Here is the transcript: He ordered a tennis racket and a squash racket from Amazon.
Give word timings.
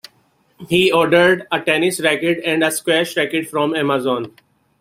He 0.67 0.91
ordered 0.91 1.45
a 1.51 1.61
tennis 1.61 1.99
racket 2.01 2.41
and 2.43 2.63
a 2.63 2.71
squash 2.71 3.15
racket 3.15 3.47
from 3.47 3.75
Amazon. 3.75 4.35